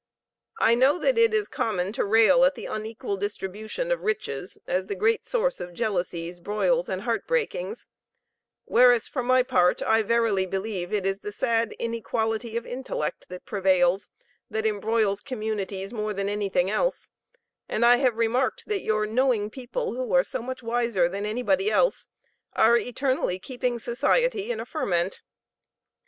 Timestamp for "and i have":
17.69-18.17